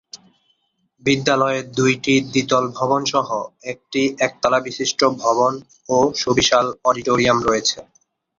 বিদ্যালয়ে 1.03 1.59
দুইটি 1.77 2.13
দ্বিতল 2.27 2.63
ভবন 2.77 3.01
সহ 3.13 3.27
একটি 3.71 4.01
একতলা 4.19 4.59
বিশিষ্ট 4.67 4.99
ভবন 5.23 5.53
ও 5.89 5.97
সুবিশাল 6.21 6.65
অডিটোরিয়াম 6.85 7.37
রয়েছে। 7.47 7.77